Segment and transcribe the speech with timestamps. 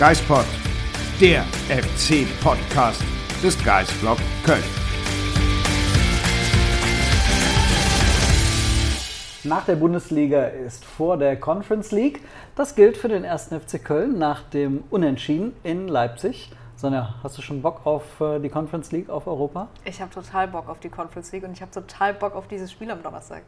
[0.00, 0.46] Geispod,
[1.20, 3.04] der FC-Podcast
[3.42, 4.64] des Geisblog Köln.
[9.44, 12.22] Nach der Bundesliga ist vor der Conference League.
[12.56, 16.50] Das gilt für den ersten FC Köln nach dem Unentschieden in Leipzig.
[16.76, 19.68] Sonja, hast du schon Bock auf äh, die Conference League, auf Europa?
[19.84, 22.72] Ich habe total Bock auf die Conference League und ich habe total Bock auf dieses
[22.72, 23.42] Spiel am Donnerstag.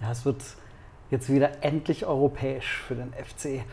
[0.00, 0.44] Ja, es wird
[1.10, 3.64] jetzt wieder endlich europäisch für den FC.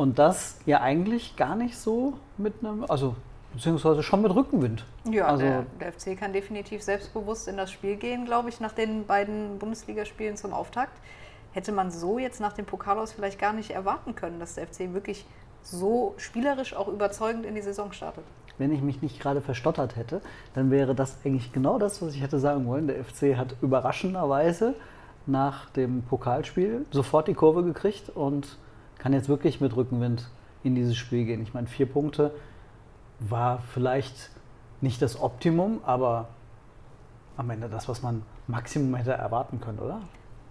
[0.00, 3.16] Und das ja eigentlich gar nicht so mit einem, also
[3.52, 4.86] beziehungsweise schon mit Rückenwind.
[5.04, 8.72] Ja, also, der, der FC kann definitiv selbstbewusst in das Spiel gehen, glaube ich, nach
[8.72, 10.98] den beiden Bundesligaspielen zum Auftakt.
[11.52, 14.68] Hätte man so jetzt nach dem Pokal aus vielleicht gar nicht erwarten können, dass der
[14.68, 15.26] FC wirklich
[15.60, 18.24] so spielerisch auch überzeugend in die Saison startet.
[18.56, 20.22] Wenn ich mich nicht gerade verstottert hätte,
[20.54, 22.86] dann wäre das eigentlich genau das, was ich hätte sagen wollen.
[22.86, 24.76] Der FC hat überraschenderweise
[25.26, 28.56] nach dem Pokalspiel sofort die Kurve gekriegt und
[29.00, 30.28] kann jetzt wirklich mit Rückenwind
[30.62, 31.42] in dieses Spiel gehen.
[31.42, 32.32] Ich meine, vier Punkte
[33.18, 34.30] war vielleicht
[34.80, 36.28] nicht das Optimum, aber
[37.36, 40.02] am Ende das, was man Maximum hätte erwarten können, oder?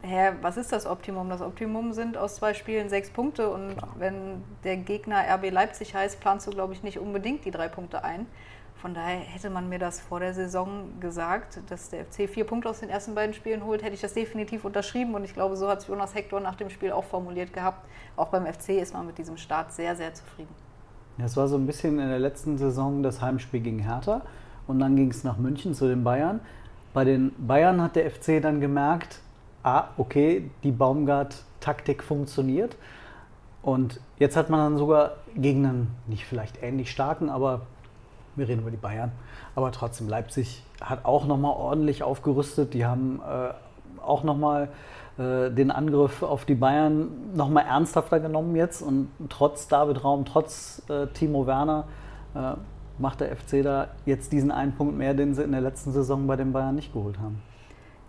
[0.02, 1.30] Hä, was ist das Optimum?
[1.30, 3.92] Das Optimum sind aus zwei Spielen sechs Punkte und Klar.
[3.98, 8.04] wenn der Gegner RB Leipzig heißt, planst du, glaube ich, nicht unbedingt die drei Punkte
[8.04, 8.26] ein.
[8.82, 12.70] Von daher hätte man mir das vor der Saison gesagt, dass der FC vier Punkte
[12.70, 15.68] aus den ersten beiden Spielen holt, hätte ich das definitiv unterschrieben und ich glaube, so
[15.68, 17.86] hat es Jonas Hector nach dem Spiel auch formuliert gehabt.
[18.16, 20.54] Auch beim FC ist man mit diesem Start sehr, sehr zufrieden.
[21.18, 24.22] Es war so ein bisschen in der letzten Saison das Heimspiel gegen Hertha
[24.66, 26.40] und dann ging es nach München zu den Bayern.
[26.94, 29.20] Bei den Bayern hat der FC dann gemerkt,
[29.64, 32.78] ah, okay, die Baumgart-Taktik funktioniert.
[33.62, 37.64] Und jetzt hat man dann sogar gegen einen, nicht vielleicht ähnlich starken, aber
[38.40, 39.12] wir reden über die Bayern,
[39.56, 42.74] aber trotzdem Leipzig hat auch nochmal ordentlich aufgerüstet.
[42.74, 44.70] Die haben äh, auch nochmal
[45.18, 48.82] äh, den Angriff auf die Bayern nochmal ernsthafter genommen jetzt.
[48.82, 51.88] Und trotz David Raum, trotz äh, Timo Werner
[52.36, 52.54] äh,
[52.98, 56.28] macht der FC da jetzt diesen einen Punkt mehr, den sie in der letzten Saison
[56.28, 57.42] bei den Bayern nicht geholt haben.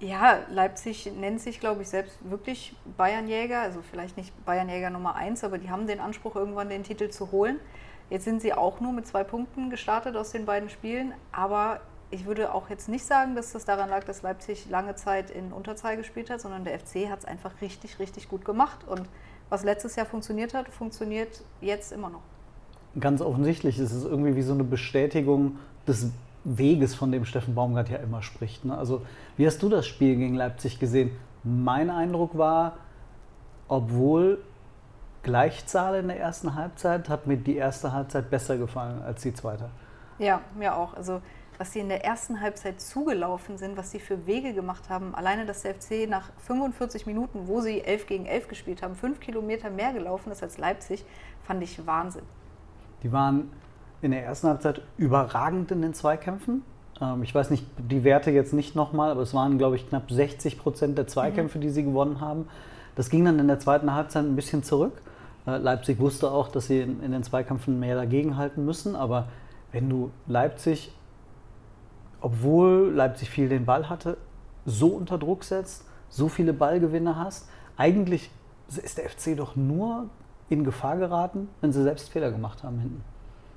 [0.00, 3.60] Ja, Leipzig nennt sich, glaube ich, selbst wirklich Bayernjäger.
[3.60, 7.32] Also vielleicht nicht Bayernjäger Nummer eins, aber die haben den Anspruch, irgendwann den Titel zu
[7.32, 7.58] holen.
[8.10, 11.14] Jetzt sind sie auch nur mit zwei Punkten gestartet aus den beiden Spielen.
[11.32, 15.30] Aber ich würde auch jetzt nicht sagen, dass das daran lag, dass Leipzig lange Zeit
[15.30, 18.80] in Unterzahl gespielt hat, sondern der FC hat es einfach richtig, richtig gut gemacht.
[18.86, 19.02] Und
[19.48, 22.22] was letztes Jahr funktioniert hat, funktioniert jetzt immer noch.
[22.98, 26.10] Ganz offensichtlich ist es irgendwie wie so eine Bestätigung des
[26.42, 28.64] Weges, von dem Steffen Baumgart ja immer spricht.
[28.64, 28.76] Ne?
[28.76, 29.02] Also,
[29.36, 31.12] wie hast du das Spiel gegen Leipzig gesehen?
[31.44, 32.78] Mein Eindruck war,
[33.68, 34.42] obwohl
[35.22, 39.70] Gleichzahl in der ersten Halbzeit, hat mir die erste Halbzeit besser gefallen als die zweite.
[40.18, 40.94] Ja, mir auch.
[40.94, 41.20] Also
[41.60, 45.14] was sie in der ersten Halbzeit zugelaufen sind, was sie für Wege gemacht haben.
[45.14, 49.20] Alleine, dass der FC nach 45 Minuten, wo sie 11 gegen 11 gespielt haben, fünf
[49.20, 51.04] Kilometer mehr gelaufen ist als Leipzig,
[51.42, 52.22] fand ich Wahnsinn.
[53.02, 53.52] Die waren
[54.00, 56.62] in der ersten Halbzeit überragend in den Zweikämpfen.
[56.98, 60.10] Ähm, ich weiß nicht, die Werte jetzt nicht nochmal, aber es waren, glaube ich, knapp
[60.10, 62.48] 60 Prozent der Zweikämpfe, die sie gewonnen haben.
[62.96, 64.94] Das ging dann in der zweiten Halbzeit ein bisschen zurück.
[65.50, 69.28] Äh, Leipzig wusste auch, dass sie in, in den Zweikämpfen mehr dagegenhalten müssen, aber
[69.72, 70.92] wenn du Leipzig,
[72.20, 74.16] obwohl Leipzig viel den Ball hatte,
[74.66, 78.30] so unter Druck setzt, so viele Ballgewinne hast, eigentlich
[78.68, 80.10] ist der FC doch nur
[80.48, 83.04] in Gefahr geraten, wenn sie selbst Fehler gemacht haben hinten.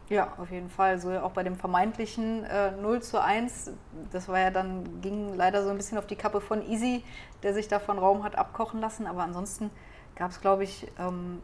[0.10, 1.00] Ja, auf jeden Fall.
[1.00, 3.72] So auch bei dem vermeintlichen äh, 0 zu 1,
[4.12, 7.04] das war ja dann, ging leider so ein bisschen auf die Kappe von Easy,
[7.42, 9.08] der sich da von Raum hat abkochen lassen.
[9.08, 9.72] Aber ansonsten
[10.16, 11.42] gab es, glaube ich, ähm,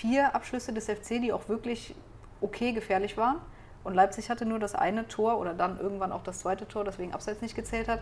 [0.00, 1.94] vier Abschlüsse des FC, die auch wirklich
[2.40, 3.36] okay gefährlich waren.
[3.84, 7.12] Und Leipzig hatte nur das eine Tor oder dann irgendwann auch das zweite Tor, deswegen
[7.12, 8.00] abseits nicht gezählt hat.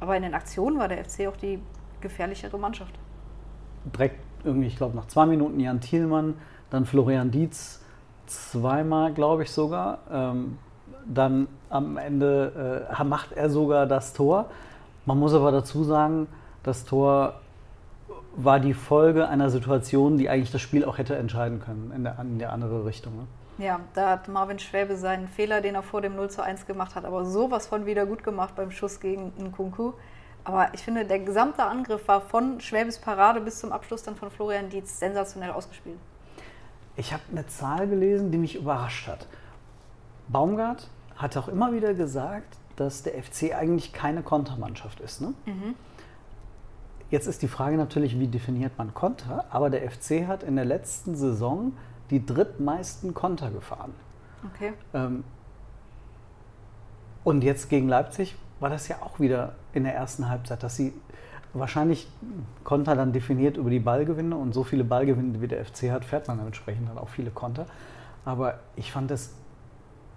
[0.00, 1.58] Aber in den Aktionen war der FC auch die
[2.00, 2.94] gefährlichere Mannschaft.
[3.84, 6.34] direkt irgendwie, ich glaube, nach zwei Minuten Jan Thielmann,
[6.70, 7.82] dann Florian Dietz
[8.26, 9.98] zweimal, glaube ich sogar.
[10.10, 10.58] Ähm,
[11.06, 14.46] dann am Ende äh, macht er sogar das Tor.
[15.06, 16.26] Man muss aber dazu sagen,
[16.62, 17.40] das Tor
[18.36, 22.18] war die Folge einer Situation, die eigentlich das Spiel auch hätte entscheiden können, in der,
[22.20, 23.16] in der andere Richtung.
[23.16, 23.26] Ne?
[23.64, 26.94] Ja, da hat Marvin Schwäbe seinen Fehler, den er vor dem 0 zu 1 gemacht
[26.94, 29.92] hat, aber sowas von wieder gut gemacht beim Schuss gegen Nkunku.
[30.44, 34.30] Aber ich finde, der gesamte Angriff war von Schwäbes Parade bis zum Abschluss dann von
[34.30, 35.98] Florian Dietz sensationell ausgespielt.
[36.96, 39.26] Ich habe eine Zahl gelesen, die mich überrascht hat.
[40.28, 45.20] Baumgart hat auch immer wieder gesagt, dass der FC eigentlich keine Kontermannschaft ist.
[45.20, 45.34] Ne?
[47.10, 49.44] Jetzt ist die Frage natürlich, wie definiert man Konter?
[49.50, 51.72] Aber der FC hat in der letzten Saison
[52.10, 53.92] die drittmeisten Konter gefahren.
[54.54, 54.72] Okay.
[54.94, 55.24] Ähm,
[57.24, 60.92] und jetzt gegen Leipzig war das ja auch wieder in der ersten Halbzeit, dass sie
[61.52, 62.08] wahrscheinlich
[62.62, 66.28] Konter dann definiert über die Ballgewinne und so viele Ballgewinne wie der FC hat, fährt
[66.28, 67.66] man dementsprechend dann auch viele Konter.
[68.24, 69.34] Aber ich fand es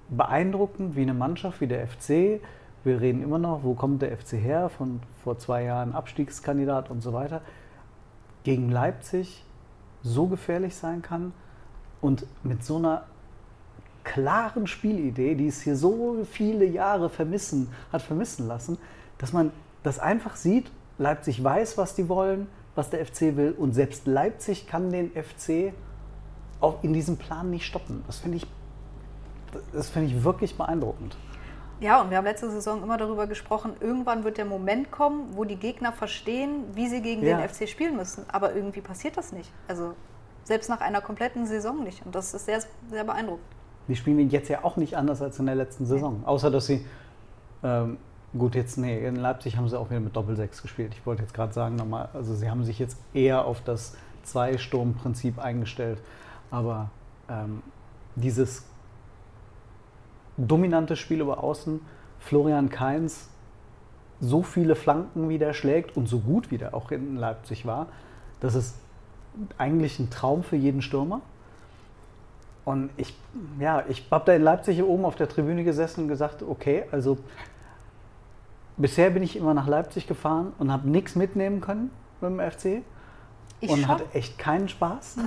[0.10, 2.40] beeindruckend, wie eine Mannschaft wie der FC,
[2.84, 7.02] wir reden immer noch, wo kommt der FC her, von vor zwei Jahren Abstiegskandidat und
[7.02, 7.42] so weiter,
[8.44, 9.44] gegen Leipzig
[10.02, 11.34] so gefährlich sein kann
[12.02, 13.06] und mit so einer
[14.04, 18.78] klaren Spielidee, die es hier so viele Jahre vermissen, hat vermissen lassen,
[19.18, 19.52] dass man
[19.84, 24.68] das einfach sieht, Leipzig weiß, was die wollen, was der FC will und selbst Leipzig
[24.68, 25.74] kann den FC
[26.60, 28.04] auch in diesem Plan nicht stoppen.
[28.08, 28.48] Das finde ich,
[29.72, 31.16] das finde ich wirklich beeindruckend.
[31.84, 35.44] Ja, und wir haben letzte Saison immer darüber gesprochen, irgendwann wird der Moment kommen, wo
[35.44, 37.36] die Gegner verstehen, wie sie gegen Ja.
[37.36, 38.24] den FC spielen müssen.
[38.32, 39.52] Aber irgendwie passiert das nicht.
[39.68, 39.94] Also
[40.46, 42.06] selbst nach einer kompletten Saison nicht.
[42.06, 43.46] Und das ist sehr, sehr beeindruckend.
[43.90, 46.24] Die spielen jetzt ja auch nicht anders als in der letzten Saison.
[46.26, 46.86] Außer, dass sie,
[47.64, 47.98] ähm,
[48.38, 50.94] gut, jetzt, nee, in Leipzig haben sie auch wieder mit Doppelsechs gespielt.
[50.94, 55.38] Ich wollte jetzt gerade sagen, nochmal, also sie haben sich jetzt eher auf das Zwei-Sturm-Prinzip
[55.38, 56.00] eingestellt.
[56.50, 56.92] Aber
[57.30, 57.62] ähm,
[58.16, 58.64] dieses
[60.38, 61.82] dominante Spiel über Außen,
[62.20, 63.30] Florian Kainz,
[64.20, 67.88] so viele Flanken wie der schlägt und so gut wie der auch in Leipzig war,
[68.40, 68.76] das ist
[69.58, 71.22] eigentlich ein Traum für jeden Stürmer.
[72.66, 73.14] Und ich,
[73.60, 76.86] ja, ich habe da in Leipzig hier oben auf der Tribüne gesessen und gesagt, okay,
[76.92, 77.18] also
[78.78, 81.92] bisher bin ich immer nach Leipzig gefahren und habe nichts mitnehmen können
[82.22, 82.84] mit dem FC
[83.60, 83.88] Ich und schon.
[83.88, 85.18] hatte echt keinen Spaß.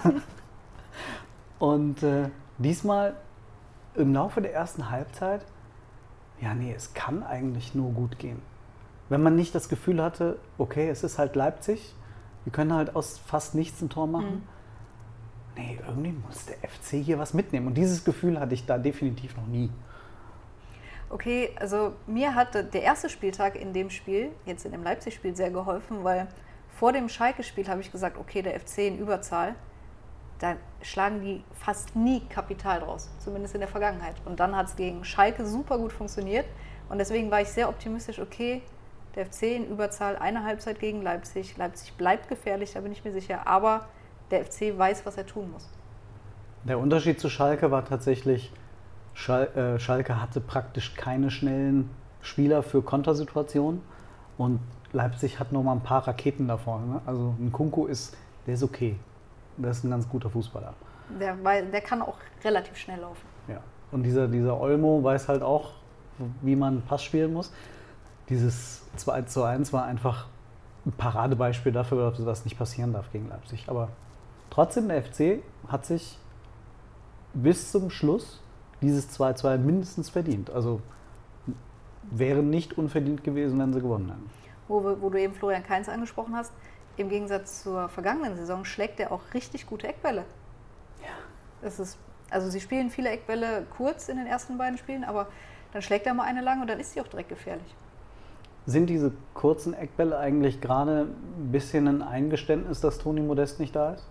[1.58, 3.14] und äh, diesmal
[3.96, 5.44] im Laufe der ersten Halbzeit,
[6.40, 8.40] ja, nee, es kann eigentlich nur gut gehen.
[9.08, 11.94] Wenn man nicht das Gefühl hatte, okay, es ist halt Leipzig,
[12.44, 14.46] wir können halt aus fast nichts ein Tor machen.
[15.56, 17.68] Nee, irgendwie muss der FC hier was mitnehmen.
[17.68, 19.70] Und dieses Gefühl hatte ich da definitiv noch nie.
[21.08, 25.50] Okay, also mir hat der erste Spieltag in dem Spiel, jetzt in dem Leipzig-Spiel, sehr
[25.50, 26.26] geholfen, weil
[26.68, 29.54] vor dem Schalke-Spiel habe ich gesagt, okay, der FC in Überzahl,
[30.38, 34.16] da schlagen die fast nie Kapital draus, zumindest in der Vergangenheit.
[34.24, 36.46] Und dann hat es gegen Schalke super gut funktioniert
[36.88, 38.62] und deswegen war ich sehr optimistisch, okay,
[39.14, 43.12] der FC in Überzahl, eine Halbzeit gegen Leipzig, Leipzig bleibt gefährlich, da bin ich mir
[43.12, 43.88] sicher, aber
[44.30, 45.68] der FC weiß, was er tun muss.
[46.64, 48.52] Der Unterschied zu Schalke war tatsächlich,
[49.14, 51.88] Schal äh, Schalke hatte praktisch keine schnellen
[52.20, 53.80] Spieler für Kontersituationen
[54.36, 54.60] und
[54.92, 56.86] Leipzig hat noch mal ein paar Raketen da vorne.
[56.86, 57.00] Ne?
[57.06, 58.16] Also ein Kunku ist,
[58.46, 58.96] der ist okay.
[59.58, 60.74] Der ist ein ganz guter Fußballer.
[61.20, 63.26] Der, wei- der kann auch relativ schnell laufen.
[63.48, 63.60] Ja.
[63.92, 65.72] Und dieser, dieser Olmo weiß halt auch,
[66.42, 67.52] wie man einen Pass spielen muss.
[68.28, 70.26] Dieses 2 zu 1 war einfach
[70.84, 73.64] ein Paradebeispiel dafür, dass das nicht passieren darf gegen Leipzig.
[73.68, 73.88] Aber
[74.50, 76.18] trotzdem, der FC hat sich
[77.34, 78.42] bis zum Schluss
[78.82, 80.50] dieses 2-2 mindestens verdient.
[80.50, 80.80] Also
[82.10, 84.30] wäre nicht unverdient gewesen, wenn sie gewonnen hätten.
[84.68, 86.52] wo, wo du eben Florian Kainz angesprochen hast,
[86.96, 90.24] im Gegensatz zur vergangenen Saison schlägt er auch richtig gute Eckbälle.
[91.02, 91.08] Ja.
[91.62, 91.98] Das ist,
[92.30, 95.28] also sie spielen viele Eckbälle kurz in den ersten beiden Spielen, aber
[95.72, 97.74] dann schlägt er mal eine lang und dann ist sie auch direkt gefährlich.
[98.66, 101.02] Sind diese kurzen Eckbälle eigentlich gerade
[101.38, 104.06] ein bisschen ein Eingeständnis, dass Toni Modest nicht da ist?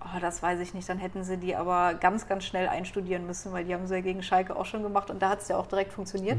[0.00, 0.88] Oh, das weiß ich nicht.
[0.88, 4.00] Dann hätten sie die aber ganz, ganz schnell einstudieren müssen, weil die haben sie ja
[4.00, 6.38] gegen Schalke auch schon gemacht und da hat es ja auch direkt funktioniert.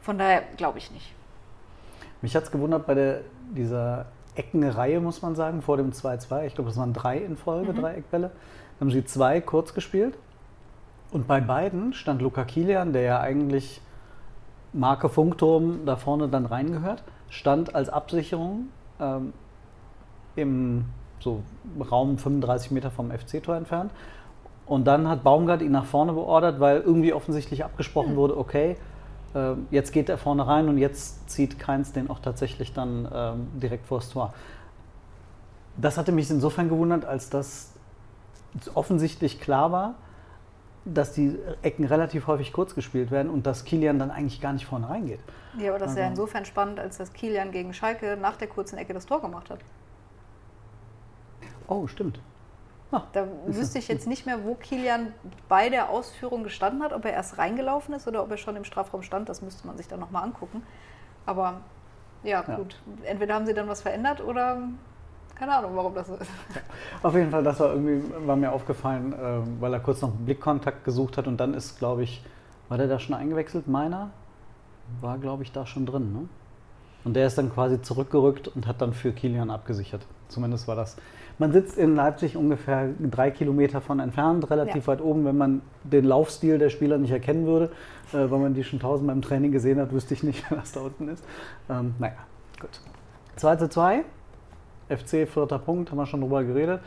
[0.00, 1.14] Von daher glaube ich nicht.
[2.22, 3.20] Mich hat es gewundert bei der,
[3.50, 6.46] dieser Eckenreihe, muss man sagen, vor dem 2-2.
[6.46, 8.30] Ich glaube, das waren drei in Folge, drei Eckbälle.
[8.78, 10.16] Dann haben sie zwei kurz gespielt.
[11.12, 13.80] Und bei beiden stand Luca Kilian, der ja eigentlich
[14.72, 18.68] Marke Funkturm da vorne dann reingehört, stand als Absicherung
[19.00, 19.32] ähm,
[20.34, 20.86] im
[21.20, 21.42] so
[21.90, 23.92] Raum 35 Meter vom FC-Tor entfernt.
[24.66, 28.76] Und dann hat Baumgart ihn nach vorne beordert, weil irgendwie offensichtlich abgesprochen wurde, okay,
[29.34, 33.48] ähm, jetzt geht er vorne rein und jetzt zieht Keins den auch tatsächlich dann ähm,
[33.60, 34.32] direkt vors Tor.
[35.76, 37.72] Das hatte mich insofern gewundert, als das
[38.74, 39.94] offensichtlich klar war,
[40.84, 44.66] dass die Ecken relativ häufig kurz gespielt werden und dass Kilian dann eigentlich gar nicht
[44.66, 45.20] vorne reingeht.
[45.58, 48.48] Ja, aber das ist ja Also- insofern spannend, als dass Kilian gegen Schalke nach der
[48.48, 49.60] kurzen Ecke das Tor gemacht hat.
[51.66, 52.20] Oh, stimmt.
[53.12, 55.12] Da wüsste ich jetzt nicht mehr, wo Kilian
[55.48, 58.64] bei der Ausführung gestanden hat, ob er erst reingelaufen ist oder ob er schon im
[58.64, 59.28] Strafraum stand.
[59.28, 60.62] Das müsste man sich dann nochmal angucken.
[61.26, 61.60] Aber
[62.22, 62.56] Ja, Ja.
[62.56, 62.80] gut.
[63.04, 64.58] Entweder haben sie dann was verändert oder
[65.34, 66.30] keine Ahnung, warum das so ist.
[67.02, 70.24] Auf jeden Fall, das war irgendwie, war mir aufgefallen, ähm, weil er kurz noch einen
[70.24, 72.24] Blickkontakt gesucht hat und dann ist, glaube ich,
[72.68, 73.66] war der da schon eingewechselt?
[73.68, 74.10] Meiner
[75.00, 76.12] war, glaube ich, da schon drin.
[76.12, 76.28] Ne?
[77.04, 80.06] Und der ist dann quasi zurückgerückt und hat dann für Kilian abgesichert.
[80.28, 80.96] Zumindest war das.
[81.38, 84.92] Man sitzt in Leipzig ungefähr drei Kilometer von entfernt, relativ Ja.
[84.92, 85.24] weit oben.
[85.24, 87.72] Wenn man den Laufstil der Spieler nicht erkennen würde,
[88.12, 90.72] äh, weil man die schon tausendmal im Training gesehen hat, wüsste ich nicht, wer das
[90.72, 91.24] da unten ist.
[91.68, 92.14] Ähm, naja,
[92.60, 92.70] gut.
[93.36, 94.04] 2 zu 2.
[94.88, 96.80] FC vierter Punkt, haben wir schon drüber geredet.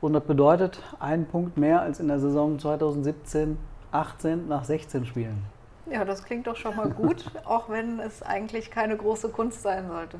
[0.00, 3.56] Und das bedeutet ein Punkt mehr als in der Saison 2017,
[3.92, 5.44] 18 nach 16 Spielen.
[5.90, 9.86] Ja, das klingt doch schon mal gut, auch wenn es eigentlich keine große Kunst sein
[9.86, 10.16] sollte.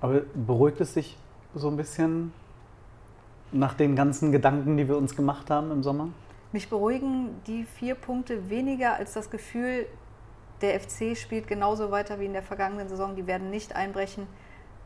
[0.00, 1.18] Aber beruhigt es dich
[1.54, 2.32] so ein bisschen
[3.52, 6.08] nach den ganzen Gedanken, die wir uns gemacht haben im Sommer?
[6.52, 9.86] Mich beruhigen die vier Punkte weniger als das Gefühl,
[10.60, 13.14] der FC spielt genauso weiter wie in der vergangenen Saison.
[13.14, 14.26] Die werden nicht einbrechen.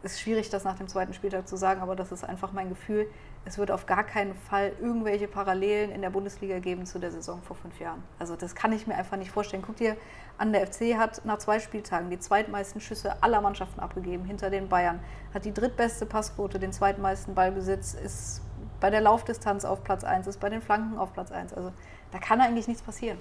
[0.03, 2.69] Es ist schwierig, das nach dem zweiten Spieltag zu sagen, aber das ist einfach mein
[2.69, 3.07] Gefühl.
[3.45, 7.41] Es wird auf gar keinen Fall irgendwelche Parallelen in der Bundesliga geben zu der Saison
[7.43, 8.03] vor fünf Jahren.
[8.19, 9.63] Also das kann ich mir einfach nicht vorstellen.
[9.65, 9.97] Guck dir
[10.43, 14.69] an, der FC hat nach zwei Spieltagen die zweitmeisten Schüsse aller Mannschaften abgegeben hinter den
[14.69, 14.99] Bayern,
[15.33, 18.43] hat die drittbeste Passquote, den zweitmeisten Ballbesitz, ist
[18.81, 21.55] bei der Laufdistanz auf Platz 1, ist bei den Flanken auf Platz 1.
[21.55, 21.71] Also
[22.11, 23.19] da kann eigentlich nichts passieren.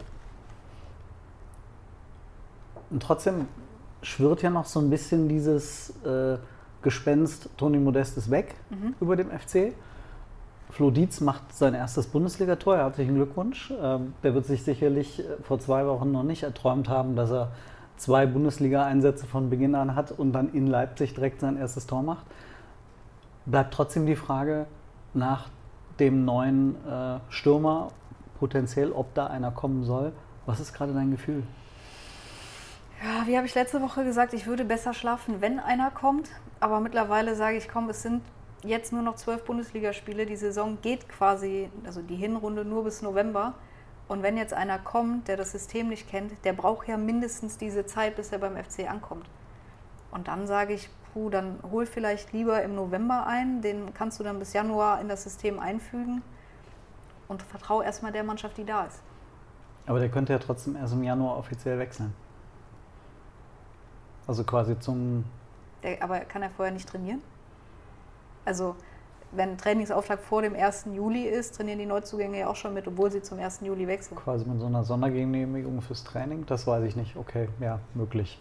[2.90, 3.48] Und trotzdem
[4.02, 6.40] schwirrt ja noch so ein bisschen dieses äh,
[6.82, 8.56] Gespenst, Toni Modest ist weg
[9.00, 9.76] über dem FC.
[10.72, 12.78] Flo Dietz macht sein erstes Bundesligator.
[12.78, 13.74] Herzlichen Glückwunsch.
[13.82, 17.52] Ähm, der wird sich sicherlich äh, vor zwei Wochen noch nicht erträumt haben, dass er
[17.98, 22.26] zwei Bundesliga-Einsätze von Beginn an hat und dann in Leipzig direkt sein erstes Tor macht.
[23.46, 24.66] Bleibt trotzdem die Frage
[25.14, 25.50] nach
[26.00, 27.90] dem neuen äh, Stürmer,
[28.40, 30.14] potenziell, ob da einer kommen soll.
[30.46, 31.44] Was ist gerade dein Gefühl?
[33.04, 36.30] Ja, wie habe ich letzte Woche gesagt, ich würde besser schlafen, wenn einer kommt.
[36.62, 38.22] Aber mittlerweile sage ich, komm, es sind
[38.64, 40.26] jetzt nur noch zwölf Bundesligaspiele.
[40.26, 43.54] Die Saison geht quasi, also die Hinrunde nur bis November.
[44.08, 47.86] Und wenn jetzt einer kommt, der das System nicht kennt, der braucht ja mindestens diese
[47.86, 49.26] Zeit, bis er beim FC ankommt.
[50.12, 54.24] Und dann sage ich, puh, dann hol vielleicht lieber im November ein, den kannst du
[54.24, 56.22] dann bis Januar in das System einfügen
[57.28, 59.02] und vertraue erstmal der Mannschaft, die da ist.
[59.86, 62.14] Aber der könnte ja trotzdem erst im Januar offiziell wechseln.
[64.28, 65.26] Also quasi zum.
[65.84, 67.22] Der, aber kann er vorher nicht trainieren?
[68.46, 68.76] Also,
[69.32, 70.88] wenn Trainingsauftrag vor dem 1.
[70.94, 73.62] Juli ist, trainieren die Neuzugänge ja auch schon mit, obwohl sie zum 1.
[73.62, 74.18] Juli wechseln.
[74.18, 76.46] quasi mit so einer Sondergenehmigung fürs Training?
[76.48, 77.16] Das weiß ich nicht.
[77.16, 78.40] Okay, ja, möglich.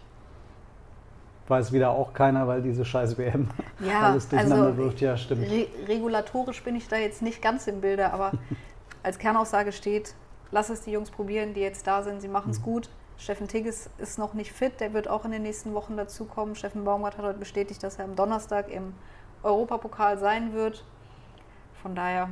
[1.47, 5.01] Weiß wieder auch keiner, weil diese scheiß WM Ja, alles durcheinander also wirft.
[5.01, 5.49] Ja, stimmt.
[5.49, 8.31] Re regulatorisch bin ich da jetzt nicht ganz im Bilde, aber
[9.03, 10.13] als Kernaussage steht,
[10.51, 12.63] lass es die Jungs probieren, die jetzt da sind, sie machen es Mhm.
[12.63, 12.89] gut.
[13.17, 16.55] Steffen Tigges ist noch nicht fit, der wird auch in den nächsten Wochen dazukommen.
[16.55, 18.93] Steffen Baumgart hat heute bestätigt, dass er am Donnerstag im
[19.43, 20.83] Europapokal sein wird.
[21.81, 22.29] Von daher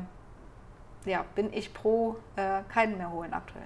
[1.06, 3.66] ja, bin ich pro äh, keinen mehr holen aktuell.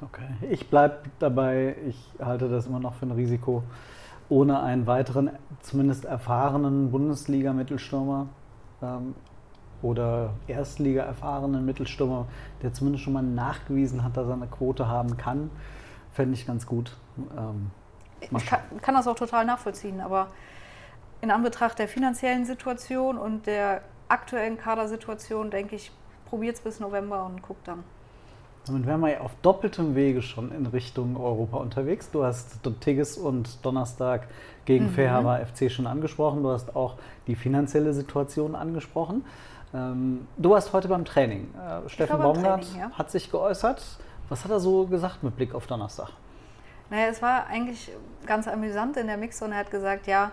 [0.00, 0.28] Okay.
[0.50, 3.64] Ich bleibe dabei, ich halte das immer noch für ein Risiko,
[4.28, 5.30] ohne einen weiteren,
[5.60, 8.28] zumindest erfahrenen Bundesliga-Mittelstürmer
[8.80, 9.14] ähm,
[9.82, 12.26] oder Erstliga-erfahrenen Mittelstürmer,
[12.62, 15.50] der zumindest schon mal nachgewiesen hat, dass er eine Quote haben kann,
[16.12, 16.96] fände ich ganz gut.
[17.36, 17.70] Ähm,
[18.20, 20.28] Ich kann, kann das auch total nachvollziehen, aber
[21.20, 25.90] in Anbetracht der finanziellen Situation und der aktuellen Kadersituation denke ich,
[26.26, 27.84] probiert es bis November und guckt dann.
[28.66, 32.10] Damit wären wir ja auf doppeltem Wege schon in Richtung Europa unterwegs.
[32.10, 34.28] Du hast Tigges und Donnerstag
[34.66, 34.90] gegen Mhm.
[34.90, 36.42] Fairhaber FC schon angesprochen.
[36.42, 36.96] Du hast auch
[37.26, 39.24] die finanzielle Situation angesprochen.
[39.72, 41.48] Ähm, du warst heute beim Training.
[41.54, 42.90] Äh, Steffen Baumgart Training, ja.
[42.90, 43.82] hat sich geäußert.
[44.28, 46.10] Was hat er so gesagt mit Blick auf Donnerstag?
[46.90, 47.90] Naja, es war eigentlich
[48.26, 49.54] ganz amüsant in der Mixzone.
[49.54, 50.32] Er hat gesagt, ja,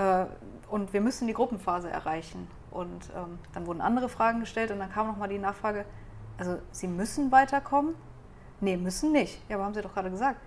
[0.00, 0.26] äh,
[0.70, 2.48] und wir müssen die Gruppenphase erreichen.
[2.70, 5.84] Und ähm, dann wurden andere Fragen gestellt und dann kam nochmal die Nachfrage,
[6.38, 7.94] also Sie müssen weiterkommen?
[8.60, 9.42] Nee, müssen nicht.
[9.48, 10.40] Ja, aber haben Sie doch gerade gesagt.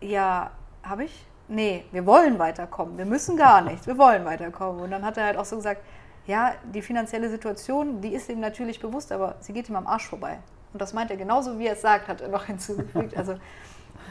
[0.00, 0.50] Ja,
[0.82, 1.26] habe ich?
[1.48, 2.98] Nee, wir wollen weiterkommen.
[2.98, 3.86] Wir müssen gar nichts.
[3.86, 4.82] Wir wollen weiterkommen.
[4.82, 5.82] Und dann hat er halt auch so gesagt,
[6.26, 10.08] ja, die finanzielle Situation, die ist ihm natürlich bewusst, aber sie geht ihm am Arsch
[10.08, 10.38] vorbei.
[10.72, 13.16] Und das meint er genauso, wie er es sagt, hat er noch hinzugefügt.
[13.16, 13.36] Also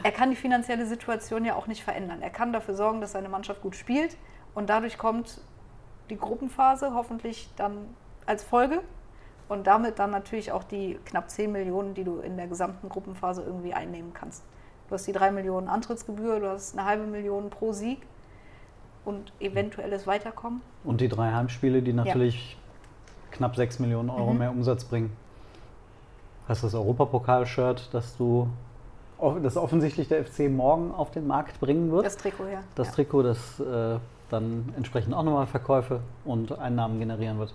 [0.04, 2.22] er kann die finanzielle Situation ja auch nicht verändern.
[2.22, 4.18] Er kann dafür sorgen, dass seine Mannschaft gut spielt
[4.54, 5.42] und dadurch kommt
[6.10, 7.78] die Gruppenphase hoffentlich dann
[8.26, 8.82] als Folge
[9.48, 13.42] und damit dann natürlich auch die knapp 10 Millionen, die du in der gesamten Gruppenphase
[13.44, 14.44] irgendwie einnehmen kannst.
[14.88, 18.02] Du hast die 3 Millionen Antrittsgebühr, du hast eine halbe Million pro Sieg
[19.04, 20.62] und eventuelles Weiterkommen.
[20.84, 22.58] Und die drei Heimspiele, die natürlich
[23.32, 24.40] knapp 6 Millionen Euro Mhm.
[24.40, 25.16] mehr Umsatz bringen.
[26.48, 28.48] Hast das Europapokal-Shirt, das du
[29.42, 32.06] das offensichtlich der FC morgen auf den Markt bringen wird.
[32.06, 32.60] Das Trikot, ja.
[32.76, 32.94] Das ja.
[32.94, 33.98] Trikot, das äh,
[34.30, 37.54] dann entsprechend auch nochmal Verkäufe und Einnahmen generieren wird.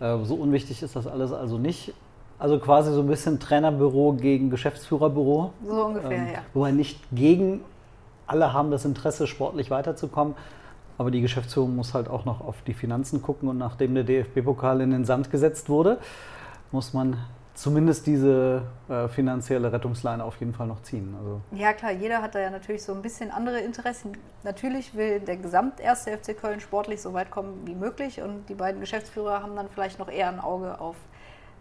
[0.00, 1.94] Äh, so unwichtig ist das alles also nicht.
[2.38, 5.52] Also quasi so ein bisschen Trainerbüro gegen Geschäftsführerbüro.
[5.66, 6.38] So ungefähr, ähm, ja.
[6.54, 7.60] Wobei nicht gegen,
[8.26, 10.34] alle haben das Interesse, sportlich weiterzukommen.
[10.98, 13.48] Aber die Geschäftsführung muss halt auch noch auf die Finanzen gucken.
[13.48, 15.98] Und nachdem der DFB-Pokal in den Sand gesetzt wurde,
[16.70, 17.16] muss man
[17.54, 21.14] zumindest diese äh, finanzielle Rettungsleine auf jeden Fall noch ziehen.
[21.18, 24.16] Also ja klar, jeder hat da ja natürlich so ein bisschen andere Interessen.
[24.42, 28.54] Natürlich will der gesamt erste FC Köln sportlich so weit kommen wie möglich und die
[28.54, 30.96] beiden Geschäftsführer haben dann vielleicht noch eher ein Auge auf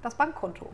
[0.01, 0.67] das Bankkonto.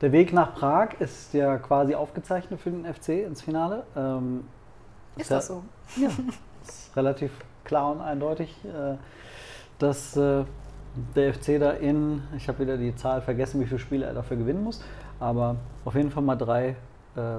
[0.00, 3.84] Der Weg nach Prag ist ja quasi aufgezeichnet für den FC ins Finale.
[3.94, 4.44] Ähm,
[5.16, 5.62] ist, ist das so?
[5.96, 6.08] Ja,
[6.66, 7.30] ist relativ
[7.64, 8.96] klar und eindeutig, äh,
[9.78, 10.44] dass äh,
[11.14, 14.36] der FC da in, ich habe wieder die Zahl vergessen, wie viele Spiele er dafür
[14.36, 14.82] gewinnen muss,
[15.18, 16.76] aber auf jeden Fall mal drei,
[17.16, 17.38] äh,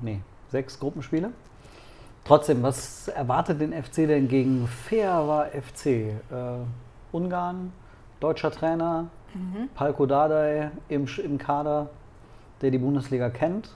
[0.00, 1.30] nee, sechs Gruppenspiele.
[2.24, 5.86] Trotzdem, was erwartet den FC denn gegen Fair FC?
[5.86, 6.12] Äh,
[7.10, 7.72] Ungarn,
[8.20, 9.70] deutscher Trainer, mhm.
[9.74, 11.88] Palko Dardai im, im Kader,
[12.60, 13.70] der die Bundesliga kennt.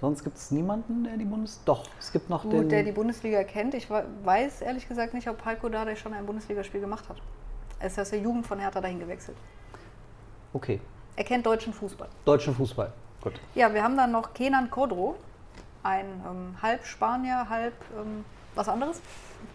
[0.00, 1.64] Sonst gibt es niemanden, der die Bundesliga.
[1.64, 2.68] Doch, es gibt noch Gut, den.
[2.68, 3.74] der die Bundesliga kennt.
[3.74, 7.16] Ich weiß ehrlich gesagt nicht, ob Palko Dardai schon ein Bundesligaspiel gemacht hat.
[7.80, 9.36] Er ist aus der Jugend von Hertha dahin gewechselt.
[10.52, 10.80] Okay.
[11.16, 12.08] Er kennt deutschen Fußball.
[12.24, 13.34] Deutschen Fußball, gut.
[13.54, 15.16] Ja, wir haben dann noch Kenan Kodro,
[15.82, 19.00] ein ähm, halb Spanier, halb ähm, was anderes.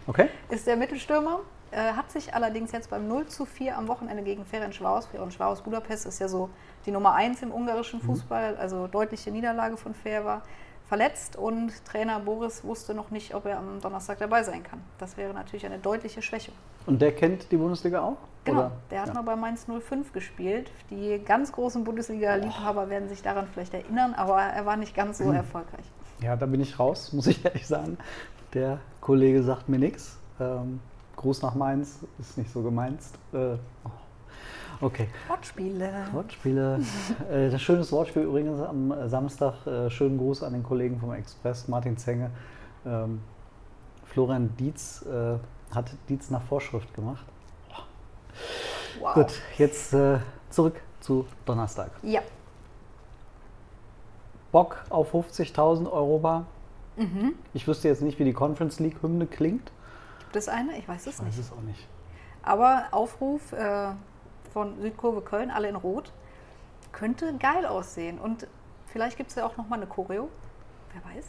[0.06, 0.28] Okay.
[0.48, 1.40] Ist der Mittelstürmer.
[1.70, 6.06] Äh, hat sich allerdings jetzt beim 0 zu 4 am Wochenende gegen Ferencvaros, Ferencvaros Budapest
[6.06, 6.48] ist ja so
[6.86, 8.06] die Nummer 1 im ungarischen mhm.
[8.06, 8.60] Fußball, mhm.
[8.60, 10.42] also deutliche Niederlage von Fair war,
[10.86, 14.80] verletzt und Trainer Boris wusste noch nicht, ob er am Donnerstag dabei sein kann.
[14.98, 16.52] Das wäre natürlich eine deutliche Schwäche.
[16.86, 18.18] Und der kennt die Bundesliga auch?
[18.44, 18.72] Genau, oder?
[18.90, 19.14] der hat ja.
[19.14, 20.70] mal bei Mainz 05 gespielt.
[20.90, 25.24] Die ganz großen Bundesliga-Liebhaber werden sich daran vielleicht erinnern, aber er war nicht ganz so
[25.24, 25.36] mhm.
[25.36, 25.84] erfolgreich.
[26.20, 27.96] Ja, da bin ich raus, muss ich ehrlich sagen.
[28.52, 30.18] Der Kollege sagt mir nichts.
[30.38, 30.80] Ähm,
[31.16, 33.16] Gruß nach Mainz ist nicht so gemeinst.
[33.32, 33.56] Äh,
[34.84, 35.08] okay.
[35.28, 36.06] Wortspiele.
[36.12, 36.80] Wortspiele.
[37.30, 39.66] äh, das schönes Wortspiel übrigens am Samstag.
[39.66, 42.30] Äh, schönen Gruß an den Kollegen vom Express, Martin Zenge.
[42.86, 43.20] Ähm,
[44.04, 45.38] Florian Dietz äh,
[45.74, 47.24] hat Dietz nach Vorschrift gemacht.
[49.00, 49.14] Wow.
[49.14, 50.18] Gut, jetzt äh,
[50.50, 51.90] zurück zu Donnerstag.
[52.02, 52.20] Ja.
[54.52, 56.46] Bock auf 50.000 Euro Bar.
[56.96, 57.34] Mhm.
[57.54, 59.72] Ich wüsste jetzt nicht, wie die Conference League Hymne klingt.
[60.20, 60.78] Gibt es eine?
[60.78, 61.38] Ich weiß es ich weiß nicht.
[61.40, 61.88] es auch nicht.
[62.42, 63.90] Aber Aufruf äh,
[64.54, 66.12] von Südkurve Köln, alle in Rot,
[66.92, 68.18] könnte geil aussehen.
[68.18, 68.46] Und
[68.86, 70.28] vielleicht gibt es ja auch nochmal eine Choreo.
[70.92, 71.24] Wer weiß.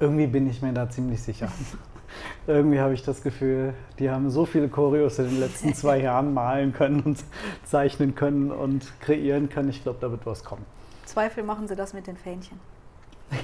[0.00, 1.50] Irgendwie bin ich mir da ziemlich sicher.
[2.46, 6.32] Irgendwie habe ich das Gefühl, die haben so viele Choreos in den letzten zwei Jahren
[6.32, 7.24] malen können und
[7.64, 9.68] zeichnen können und kreieren können.
[9.68, 10.64] Ich glaube, da wird was kommen.
[11.04, 12.60] Zweifel machen sie das mit den Fähnchen.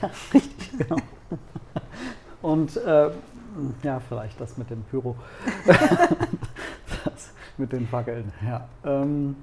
[0.00, 0.96] Ja, richtig, genau.
[2.40, 3.10] Und äh,
[3.82, 5.16] ja, vielleicht das mit dem Pyro.
[7.58, 8.68] mit den Fackeln, ja.
[8.84, 9.36] Ähm,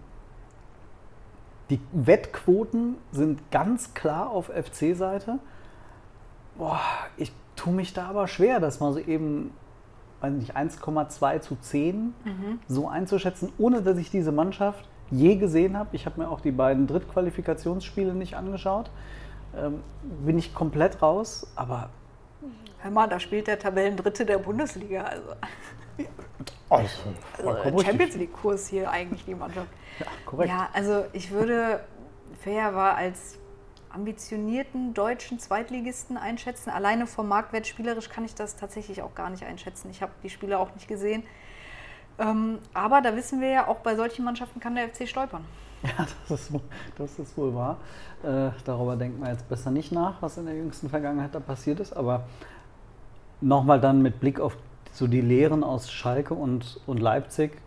[1.69, 5.39] die Wettquoten sind ganz klar auf FC-Seite.
[6.57, 6.81] Boah,
[7.15, 9.51] ich tue mich da aber schwer, das mal so eben,
[10.19, 12.13] weiß nicht, 1,2 zu 10 mhm.
[12.67, 15.89] so einzuschätzen, ohne dass ich diese Mannschaft je gesehen habe.
[15.93, 18.91] Ich habe mir auch die beiden Drittqualifikationsspiele nicht angeschaut.
[19.55, 19.81] Ähm,
[20.25, 21.89] bin ich komplett raus, aber
[22.79, 25.03] Hör mal, da spielt der Tabellendritte der Bundesliga.
[25.03, 25.35] Also,
[26.71, 29.67] also, Champions League-Kurs hier eigentlich die Mannschaft.
[29.99, 30.49] Ja, korrekt.
[30.49, 31.81] Ja, also ich würde
[32.39, 33.37] Fair war als
[33.89, 36.69] ambitionierten deutschen Zweitligisten einschätzen.
[36.69, 39.89] Alleine vom Marktwert spielerisch kann ich das tatsächlich auch gar nicht einschätzen.
[39.91, 41.23] Ich habe die Spiele auch nicht gesehen.
[42.19, 45.43] Ähm, aber da wissen wir ja, auch bei solchen Mannschaften kann der FC stolpern.
[45.83, 46.51] Ja, das ist,
[46.95, 47.77] das ist wohl wahr.
[48.21, 51.79] Äh, darüber denkt man jetzt besser nicht nach, was in der jüngsten Vergangenheit da passiert
[51.79, 51.93] ist.
[51.93, 52.25] Aber
[53.41, 54.55] nochmal dann mit Blick auf
[54.91, 57.57] so die Lehren aus Schalke und, und Leipzig.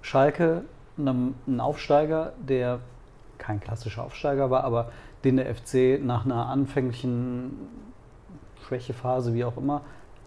[0.00, 0.64] Schalke,
[0.96, 2.80] ein Aufsteiger, der
[3.38, 4.90] kein klassischer Aufsteiger war, aber
[5.24, 7.52] den der FC nach einer anfänglichen
[8.66, 9.82] Schwächephase, wie auch immer,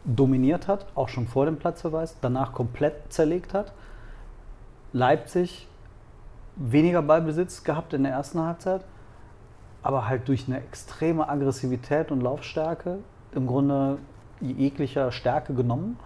[0.06, 3.74] dominiert hat, auch schon vor dem Platzverweis, danach komplett zerlegt hat.
[4.94, 5.68] Leipzig
[6.56, 8.84] weniger Ballbesitz gehabt in der ersten Halbzeit,
[9.82, 13.00] aber halt durch eine extreme Aggressivität und Laufstärke
[13.34, 13.98] im Grunde
[14.42, 16.00] jeglicher Stärke genommen.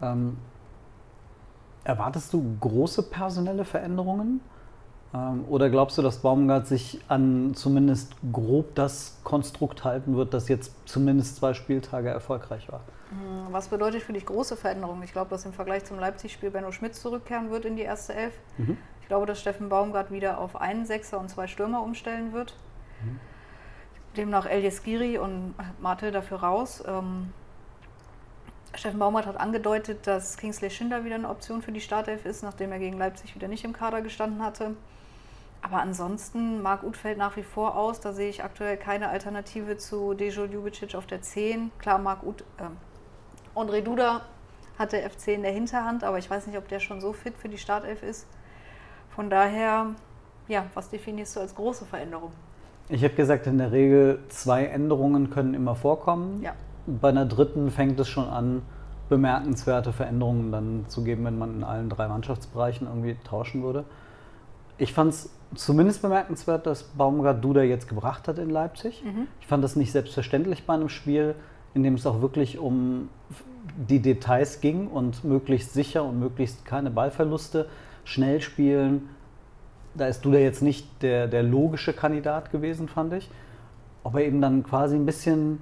[0.00, 0.36] Ähm,
[1.84, 4.40] erwartest du große personelle Veränderungen?
[5.14, 10.48] Ähm, oder glaubst du, dass Baumgart sich an zumindest grob das Konstrukt halten wird, das
[10.48, 12.80] jetzt zumindest zwei Spieltage erfolgreich war?
[13.10, 15.02] Hm, was bedeutet für dich große Veränderungen?
[15.02, 18.34] Ich glaube, dass im Vergleich zum Leipzig-Spiel Benno Schmidt zurückkehren wird in die erste Elf.
[18.56, 18.78] Mhm.
[19.02, 22.54] Ich glaube, dass Steffen Baumgart wieder auf einen Sechser und zwei Stürmer umstellen wird.
[23.04, 23.20] Mhm.
[24.16, 26.82] demnach Elias Giri und Marte dafür raus.
[26.86, 27.32] Ähm,
[28.74, 32.72] Steffen Baumgart hat angedeutet, dass Kingsley Schindler wieder eine Option für die Startelf ist, nachdem
[32.72, 34.76] er gegen Leipzig wieder nicht im Kader gestanden hatte.
[35.60, 38.00] Aber ansonsten mag Utfeld nach wie vor aus.
[38.00, 41.70] Da sehe ich aktuell keine Alternative zu Dejo Ljubicic auf der 10.
[41.78, 44.22] Klar, Marc Ut, äh, André Duda
[44.78, 47.36] hat der FC in der Hinterhand, aber ich weiß nicht, ob der schon so fit
[47.36, 48.26] für die Startelf ist.
[49.14, 49.94] Von daher,
[50.48, 52.32] ja, was definierst du als große Veränderung?
[52.88, 56.42] Ich habe gesagt, in der Regel zwei Änderungen können immer vorkommen.
[56.42, 56.54] Ja.
[56.86, 58.62] Bei einer dritten fängt es schon an,
[59.08, 63.84] bemerkenswerte Veränderungen dann zu geben, wenn man in allen drei Mannschaftsbereichen irgendwie tauschen würde.
[64.78, 69.04] Ich fand es zumindest bemerkenswert, dass Baumgart Duda jetzt gebracht hat in Leipzig.
[69.04, 69.26] Mhm.
[69.40, 71.34] Ich fand das nicht selbstverständlich bei einem Spiel,
[71.74, 73.10] in dem es auch wirklich um
[73.76, 77.68] die Details ging und möglichst sicher und möglichst keine Ballverluste,
[78.04, 79.10] schnell spielen.
[79.94, 83.30] Da ist Duda jetzt nicht der, der logische Kandidat gewesen, fand ich.
[84.04, 85.60] Ob er eben dann quasi ein bisschen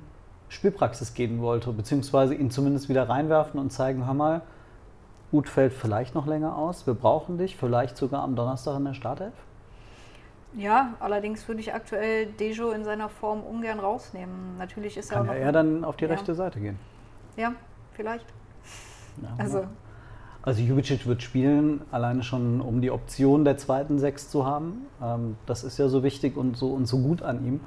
[0.50, 4.42] Spielpraxis geben wollte, beziehungsweise ihn zumindest wieder reinwerfen und zeigen, hör mal,
[5.32, 8.94] Ut fällt vielleicht noch länger aus, wir brauchen dich, vielleicht sogar am Donnerstag in der
[8.94, 9.32] Startelf.
[10.56, 14.58] Ja, allerdings würde ich aktuell Dejo in seiner Form ungern rausnehmen.
[14.58, 16.10] Natürlich ist Kann er ja auch er dann auf die Ja.
[16.10, 16.76] rechte Seite gehen.
[17.36, 17.52] Ja,
[17.92, 18.26] vielleicht.
[19.22, 19.64] Ja, Also,
[20.42, 24.86] Also Jubicic wird spielen, alleine schon um die Option der zweiten Sechs zu haben.
[25.00, 27.60] Ähm, das ist ja so wichtig und so, und so gut an ihm.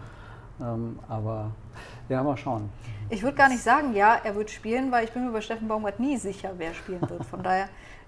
[0.63, 1.51] Ähm, aber
[2.09, 2.69] ja, mal schauen.
[3.09, 5.67] ich würde gar nicht sagen, ja, er wird spielen, weil ich bin mir bei Steffen
[5.67, 7.25] Baumgart nie sicher, wer spielen wird.
[7.25, 7.67] Von daher,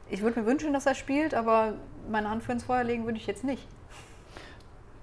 [0.09, 1.73] ich würde mir wünschen, dass er spielt, aber
[2.09, 3.67] meine Hand für ins Feuer legen würde ich jetzt nicht.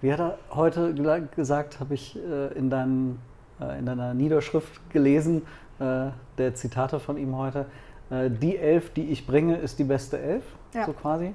[0.00, 0.94] Wie hat er heute
[1.36, 3.18] gesagt, habe ich äh, in, deinem,
[3.60, 5.42] äh, in deiner Niederschrift gelesen,
[5.78, 7.66] äh, der Zitate von ihm heute.
[8.10, 10.86] Äh, die Elf, die ich bringe, ist die beste Elf, Ja.
[10.86, 11.34] so quasi.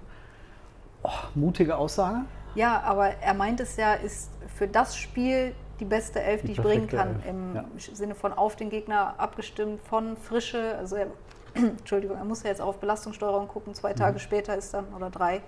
[1.03, 2.21] Oh, mutige Aussage.
[2.55, 6.53] Ja, aber er meint es ja, ist für das Spiel die beste Elf, die, Die
[6.53, 7.15] ich bringen kann.
[7.17, 7.65] Elf, Im ja.
[7.77, 10.75] Sinne von auf den Gegner abgestimmt, von Frische.
[10.77, 11.07] Also er,
[11.53, 13.73] Entschuldigung, er muss ja jetzt auf Belastungssteuerung gucken.
[13.73, 13.97] Zwei Mhm.
[13.97, 15.41] Tage später ist dann, oder drei,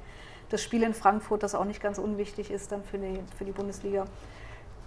[0.50, 3.52] das Spiel in Frankfurt, das auch nicht ganz unwichtig ist dann für die, für die
[3.52, 4.06] Bundesliga.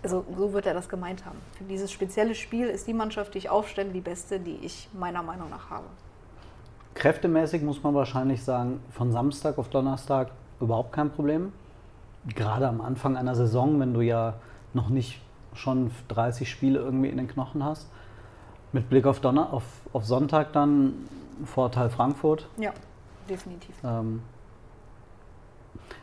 [0.03, 1.39] Also so wird er das gemeint haben.
[1.57, 5.23] Für dieses spezielle Spiel ist die Mannschaft, die ich aufstelle, die beste, die ich meiner
[5.23, 5.85] Meinung nach habe.
[6.95, 11.53] Kräftemäßig muss man wahrscheinlich sagen, von Samstag auf Donnerstag überhaupt kein Problem.
[12.35, 14.35] Gerade am Anfang einer Saison, wenn du ja
[14.75, 15.21] noch nicht
[15.55, 17.89] schon 30 Spiele irgendwie in den Knochen hast.
[18.73, 20.95] Mit Blick auf, Donner auf, auf Sonntag dann
[21.45, 22.49] Vorteil Frankfurt.
[22.59, 22.73] Ja,
[23.29, 23.75] definitiv.
[23.85, 24.23] Ähm,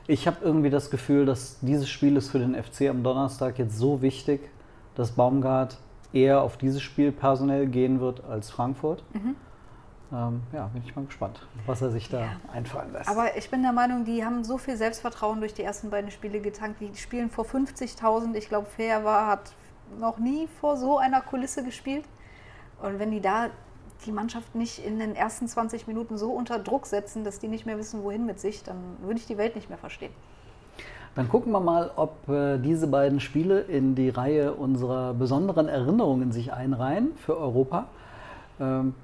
[0.08, 3.78] ich habe irgendwie das Gefühl, dass dieses Spiel ist für den FC am Donnerstag jetzt
[3.78, 4.50] so wichtig,
[4.96, 5.78] dass Baumgart
[6.14, 9.04] eher auf dieses Spiel personell gehen wird als Frankfurt.
[10.12, 12.28] Ähm, ja, bin ich mal gespannt, was er sich da Ja.
[12.52, 13.10] einfallen lässt.
[13.10, 16.40] Aber ich bin der Meinung, die haben so viel Selbstvertrauen durch die ersten beiden Spiele
[16.40, 16.82] getankt.
[16.82, 18.34] Die spielen vor 50.000.
[18.36, 19.54] Ich glaube, Fair war, hat
[20.00, 22.06] noch nie vor so einer Kulisse gespielt.
[22.82, 23.48] Und wenn die da
[24.06, 27.66] die Mannschaft nicht in den ersten 20 Minuten so unter Druck setzen, dass die nicht
[27.66, 30.14] mehr wissen, wohin mit sich, dann würde ich die Welt nicht mehr verstehen.
[31.16, 36.32] Dann gucken wir mal, ob äh, diese beiden Spiele in die Reihe unserer besonderen Erinnerungen
[36.32, 37.86] sich einreihen für Europa.
[38.60, 38.96] Ähm,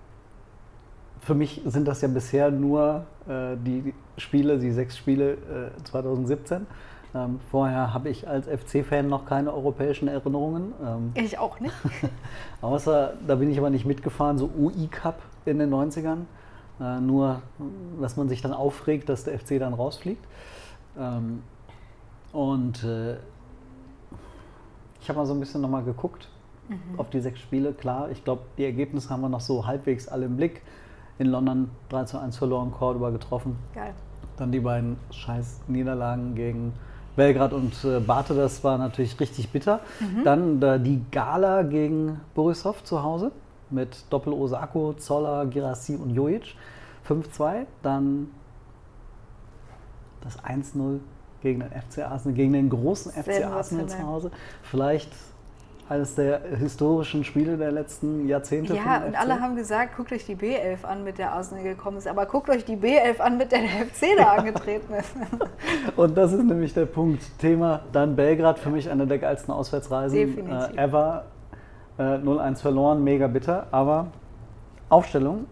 [1.25, 6.67] für mich sind das ja bisher nur äh, die Spiele, die sechs Spiele äh, 2017.
[7.15, 10.73] Ähm, vorher habe ich als FC-Fan noch keine europäischen Erinnerungen.
[10.85, 11.73] Ähm, Ich auch nicht.
[12.61, 16.25] Außer, da bin ich aber nicht mitgefahren, so UI-Cup in den 90ern.
[16.79, 17.41] Äh, nur,
[17.99, 20.23] dass man sich dann aufregt, dass der FC dann rausfliegt.
[20.99, 21.41] Ähm,
[22.33, 23.15] und äh,
[25.01, 26.29] ich habe mal so ein bisschen nochmal geguckt
[26.97, 27.73] auf die sechs Spiele.
[27.73, 30.61] Klar, ich glaube, die Ergebnisse haben wir noch so halbwegs alle im Blick.
[31.17, 33.57] In London 3 zu 1 verloren, Cordoba getroffen.
[33.73, 33.93] Geil.
[34.37, 36.73] Dann die beiden scheiß Niederlagen gegen
[37.15, 39.79] Belgrad und äh, Bate, das war natürlich richtig bitter.
[40.25, 43.31] Dann äh, die Gala gegen Borisov zu Hause
[43.69, 46.55] mit Doppel Osako, Zoller, Girassi und Jojic.
[47.07, 47.65] 5-2.
[47.81, 48.31] Dann
[50.21, 50.99] das 1-0
[51.41, 54.03] gegen den FC Arsenal, gegen den großen FC Arsenal zu.
[54.03, 54.31] Hause.
[54.63, 55.11] Vielleicht
[55.87, 58.75] eines der historischen Spiele der letzten Jahrzehnte.
[58.75, 62.07] Ja, und alle haben gesagt, guckt euch die B11 an, mit der Arsenal gekommen ist.
[62.07, 65.11] Aber guckt euch die B11 an, mit der der FC da angetreten ist.
[65.95, 67.21] Und das ist nämlich der Punkt.
[67.37, 71.25] Thema dann Belgrad, für mich eine der geilsten Auswärtsreisen äh, ever.
[71.97, 73.67] Äh, 0-1 verloren, mega bitter.
[73.71, 74.07] Aber
[74.89, 75.45] Aufstellung,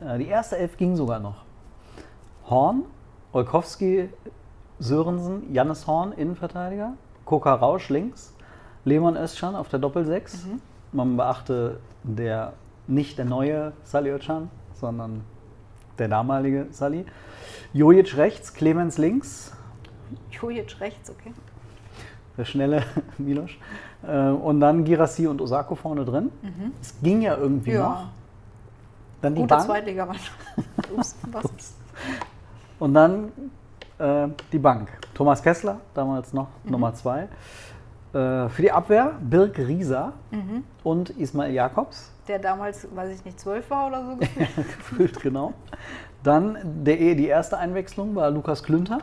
[0.00, 1.44] äh, die erste Elf ging sogar noch.
[2.48, 2.84] Horn,
[3.32, 4.08] Olkowski,
[4.78, 6.94] Sörensen, Jannis Horn, Innenverteidiger,
[7.26, 8.34] Koka Rausch links,
[8.88, 10.46] Lehmann Özcan auf der Doppelsechs.
[10.92, 12.54] Man beachte, der
[12.86, 15.22] nicht der neue Sali Özcan, sondern
[15.98, 17.04] der damalige Sali.
[17.74, 19.52] Jojic rechts, Clemens links,
[20.30, 21.32] Jojic rechts, okay.
[22.38, 22.82] der schnelle
[23.18, 23.50] Milos.
[24.06, 26.30] Äh, und dann Girassi und Osako vorne drin.
[26.80, 27.88] Es ging ja irgendwie Ja.
[27.88, 28.04] noch.
[29.20, 29.66] Dann die Gute Bank.
[29.66, 30.38] Zweitligamannschaft.
[30.96, 31.74] Ups, was?
[32.78, 33.32] Und dann
[33.98, 34.88] äh, die Bank.
[35.14, 37.28] Thomas Kessler, damals noch Nummer zwei.
[38.12, 40.14] Äh, für die Abwehr Birk Rieser
[40.82, 42.10] und Ismail Jakobs.
[42.26, 44.16] Der damals, weiß ich nicht, zwölf war oder so.
[44.16, 44.56] gefühlt.
[44.56, 45.52] Gefühlt, genau.
[46.22, 48.98] Dann der, die erste Einwechslung war Lukas Klünter.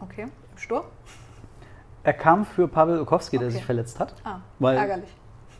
[0.00, 0.84] Okay, im Sturm?
[2.02, 3.56] Er kam für Pavel Okowski, der Okay.
[3.56, 4.14] sich verletzt hat.
[4.24, 5.10] Ah, Weil- ärgerlich.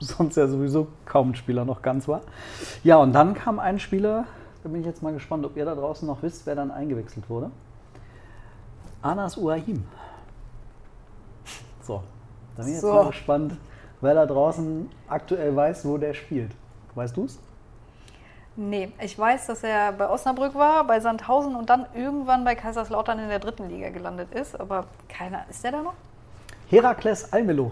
[0.01, 2.23] sonst ja sowieso kaum ein Spieler noch ganz war.
[2.85, 4.25] Ja, und dann kam ein Spieler,
[4.63, 7.29] da bin ich jetzt mal gespannt, ob ihr da draußen noch wisst, wer dann eingewechselt
[7.29, 7.51] wurde.
[9.03, 9.85] Anas Uahim.
[11.83, 12.03] So,
[12.59, 12.93] da bin ich jetzt So.
[12.93, 13.57] mal gespannt,
[14.01, 16.51] wer da draußen aktuell weiß, wo der spielt.
[16.95, 17.39] Weißt du's?
[18.57, 23.21] Nee, ich weiß, dass er bei Osnabrück war, bei Sandhausen und dann irgendwann bei Kaiserslautern
[23.21, 24.59] in der dritten Liga gelandet ist.
[24.59, 25.95] Aber keiner, ist der da noch?
[26.69, 27.71] Herakles Almelo.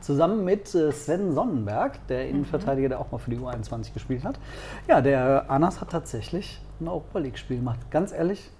[0.00, 4.38] Zusammen mit äh, Sven Sonnenberg, der Innenverteidiger, der auch mal für die U21 gespielt hat.
[4.86, 7.80] Ja, der Anas hat tatsächlich ein Europa League-Spiel gemacht.
[7.90, 8.50] Ganz ehrlich,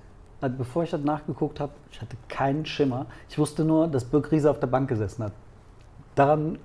[0.44, 3.06] also bevor ich das nachgeguckt habe, ich hatte keinen Schimmer.
[3.30, 5.32] Ich wusste nur, dass Birk Riese auf der Bank gesessen hat.
[6.16, 6.58] Daran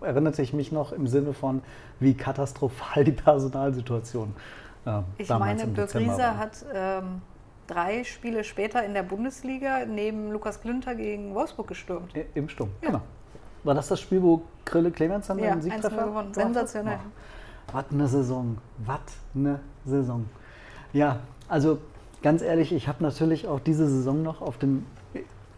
[0.00, 1.60] erinnerte ich mich noch im Sinne von,
[1.98, 4.36] wie katastrophal die Personalsituation
[4.86, 6.38] äh, Ich damals meine, im Dezember Rieser war.
[6.38, 7.22] hat ähm,
[7.66, 12.12] drei Spiele später in der Bundesliga neben Lukas Klünter gegen Wolfsburg gestürmt.
[12.34, 12.88] Im Sturm, Ja.
[12.90, 13.00] genau.
[13.64, 16.32] War das das Spiel, wo Krille Clemens dann Ja, 1-0 Siegtreffer gewonnen.
[16.34, 16.98] Sensationell.
[17.02, 18.58] Oh, was eine Saison.
[18.86, 19.00] Was
[19.34, 20.24] eine Saison.
[20.92, 21.18] Ja,
[21.48, 21.78] also
[22.24, 24.86] ganz ehrlich, ich habe natürlich auch diese Saison noch auf dem,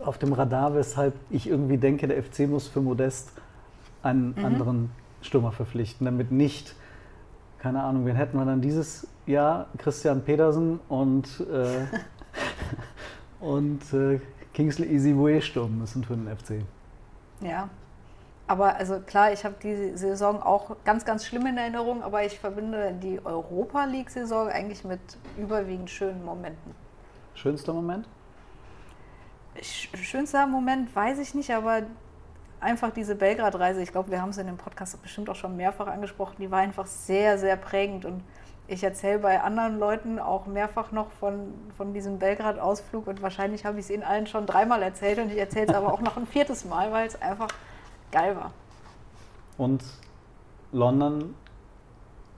[0.00, 3.32] auf dem Radar, weshalb ich irgendwie denke, der FC muss für Modest
[4.02, 4.44] einen Mhm.
[4.44, 4.90] anderen
[5.22, 6.74] Stürmer verpflichten, damit nicht,
[7.58, 9.68] keine Ahnung, wen hätten wir dann dieses Jahr?
[9.78, 11.86] Christian Pedersen und, äh,
[13.40, 14.20] und äh,
[14.52, 16.62] Kingsley Easyway stürmen müssen für den FC.
[17.40, 17.68] Ja.
[18.48, 22.38] Aber also klar, ich habe die Saison auch ganz, ganz schlimm in Erinnerung, aber ich
[22.38, 25.00] verbinde die Europa League-Saison eigentlich mit
[25.36, 26.74] überwiegend schönen Momenten.
[27.34, 28.06] Schönster Moment?
[29.60, 31.82] Sch schönster Moment weiß ich nicht, aber
[32.60, 35.88] einfach diese Belgrad-Reise, ich glaube, wir haben es in dem Podcast bestimmt auch schon mehrfach
[35.88, 38.22] angesprochen, die war einfach sehr, sehr prägend und
[38.68, 43.78] ich erzähle bei anderen Leuten auch mehrfach noch von, von diesem Belgrad-Ausflug und wahrscheinlich habe
[43.78, 46.26] ich es ihnen allen schon dreimal erzählt und ich erzähle es aber auch noch ein
[46.26, 47.48] viertes Mal, weil es einfach
[48.10, 48.50] geil war.
[49.58, 49.82] Und
[50.72, 51.34] London,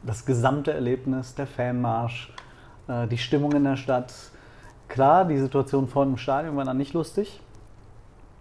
[0.03, 2.33] das gesamte Erlebnis, der Fanmarsch,
[2.87, 4.13] äh, die Stimmung in der Stadt.
[4.89, 7.41] Klar, die Situation vor dem Stadion war dann nicht lustig.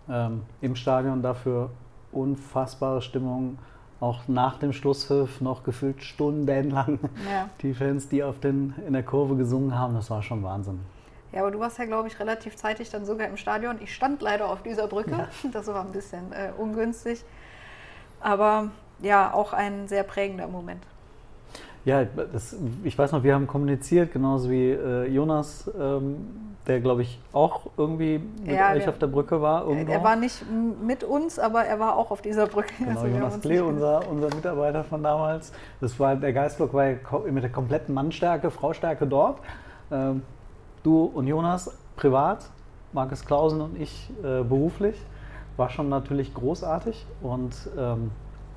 [0.10, 1.70] Ähm, Im Stadion dafür
[2.12, 3.58] unfassbare Stimmung.
[4.00, 7.50] Auch nach dem Schlusspfiff noch gefühlt stundenlang Ja.
[7.62, 9.96] die Fans, die auf den, in der Kurve gesungen haben.
[9.96, 10.80] Das war schon Wahnsinn.
[11.34, 13.78] Ja, aber du warst ja, glaube ich, relativ zeitig dann sogar im Stadion.
[13.82, 15.28] Ich stand leider auf dieser Brücke.
[15.52, 17.24] Das war ein bisschen äh, ungünstig.
[18.22, 18.70] Aber
[19.02, 20.84] ja, auch ein sehr prägender Moment.
[21.86, 26.18] Ja, das, ich weiß noch, wir haben kommuniziert, genauso wie äh, Jonas, ähm,
[26.66, 29.66] der glaube ich auch irgendwie mit Ja, euch wir- auf der Brücke war.
[29.66, 29.94] Irgendwo.
[29.94, 30.44] Er war nicht
[30.82, 32.74] mit uns, aber er war auch auf dieser Brücke.
[32.80, 35.54] Genau, Also Jonas Klee, unser, unser Mitarbeiter von damals.
[35.80, 36.96] Das war, der Geistblock war ja
[37.30, 39.40] mit der kompletten Mannstärke, Fraustärke dort.
[39.90, 40.24] Ähm,
[40.84, 42.50] du und Jonas privat,
[42.94, 44.96] Markus Klausen und ich äh, beruflich.
[45.58, 47.06] War schon natürlich großartig.
[47.22, 48.12] Und ähm,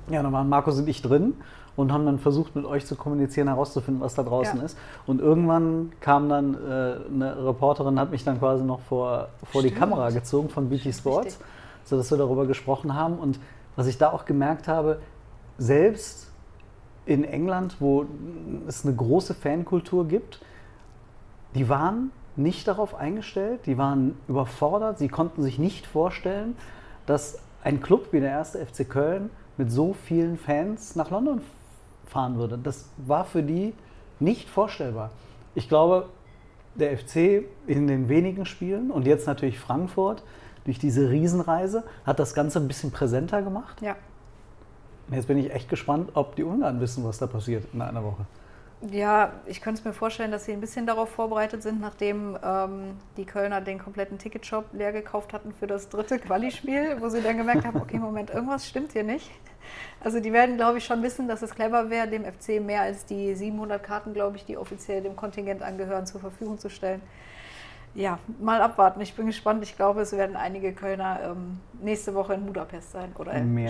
[0.09, 1.33] ja, dann waren Markus und ich drin
[1.75, 4.65] und haben dann versucht, mit euch zu kommunizieren, herauszufinden, was da draußen Ja.
[4.65, 4.77] ist.
[5.07, 9.71] Und irgendwann kam dann äh, eine Reporterin, hat mich dann quasi noch vor, vor die.
[9.71, 11.39] Kamera gezogen von BT Sports
[11.83, 13.17] sodass wir darüber gesprochen haben.
[13.17, 13.39] Und
[13.75, 14.99] was ich da auch gemerkt habe,
[15.57, 16.31] selbst
[17.05, 18.05] in England, wo
[18.67, 20.41] es eine große Fankultur gibt,
[21.55, 26.55] die waren nicht darauf eingestellt, die waren überfordert, sie konnten sich nicht vorstellen,
[27.05, 31.41] dass ein Club wie der erste FC Köln mit so vielen Fans nach London
[32.05, 32.57] fahren würde.
[32.57, 33.73] Das war für die
[34.19, 35.11] nicht vorstellbar.
[35.55, 36.07] Ich glaube,
[36.75, 40.23] der FC in den wenigen Spielen und jetzt natürlich Frankfurt
[40.65, 43.81] durch diese Riesenreise hat das Ganze ein bisschen präsenter gemacht.
[43.81, 43.95] Ja.
[45.11, 48.25] Jetzt bin ich echt gespannt, ob die Ungarn wissen, was da passiert in einer Woche.
[48.89, 52.97] Ja, ich könnte es mir vorstellen, dass sie ein bisschen darauf vorbereitet sind, nachdem ähm,
[53.15, 57.37] die Kölner den kompletten Ticketshop leer gekauft hatten für das dritte Quali-Spiel, wo sie dann
[57.37, 59.29] gemerkt haben, okay, Moment, irgendwas stimmt hier nicht.
[60.03, 63.05] Also die werden, glaube ich, schon wissen, dass es clever wäre, dem FC mehr als
[63.05, 67.01] die 700 Karten, glaube ich, die offiziell dem Kontingent angehören, zur Verfügung zu stellen.
[67.93, 69.01] Ja, mal abwarten.
[69.01, 69.63] Ich bin gespannt.
[69.63, 73.69] Ich glaube, es werden einige Kölner ähm, nächste Woche in Budapest sein oder in Mehr.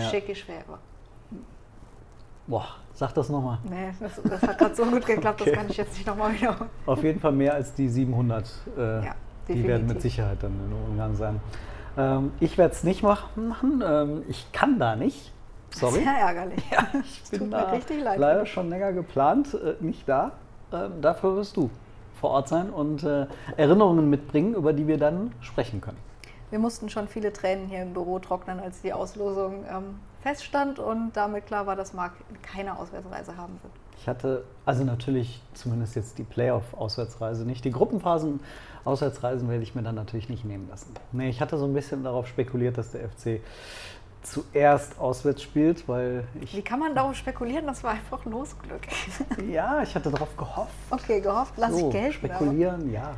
[2.46, 3.58] Boah, sag das nochmal.
[3.64, 5.50] Nee, das, das hat gerade so gut geklappt, Okay.
[5.50, 6.70] das kann ich jetzt nicht nochmal wiederholen.
[6.86, 8.50] Auf jeden Fall mehr als die 700.
[8.76, 9.14] Äh, Ja,
[9.48, 10.02] die werden mit.
[10.02, 11.40] Sicherheit dann in Ungarn sein.
[11.96, 13.82] Ähm, ich werde es nicht machen.
[13.86, 15.32] Ähm, ich kann da nicht.
[15.70, 16.00] Sorry.
[16.02, 16.62] Sehr ärgerlich.
[16.70, 18.18] Ja, ich tut bin mir da richtig leid.
[18.18, 20.32] leider schon länger geplant, äh, nicht da.
[20.72, 21.70] Ähm, dafür wirst du
[22.20, 23.26] vor Ort sein und äh,
[23.56, 25.98] Erinnerungen mitbringen, über die wir dann sprechen können.
[26.50, 31.12] Wir mussten schon viele Tränen hier im Büro trocknen, als die Auslosung ähm, feststand und
[31.14, 33.72] damit klar war, dass Marc keine Auswärtsreise haben wird.
[33.98, 37.64] Ich hatte also natürlich zumindest jetzt die Playoff-Auswärtsreise nicht.
[37.64, 40.92] Die Gruppenphasen-Auswärtsreisen werde ich mir dann natürlich nicht nehmen lassen.
[41.12, 43.40] Nee, ich hatte so ein bisschen darauf spekuliert, dass der FC
[44.22, 46.56] zuerst auswärts spielt, weil ich.
[46.56, 47.66] Wie kann man darauf spekulieren?
[47.66, 48.82] Das war einfach Losglück.
[49.48, 50.72] Ja, ich hatte darauf gehofft.
[50.90, 52.12] Okay, gehofft, lass so, ich gelten.
[52.12, 53.14] Spekulieren, ja,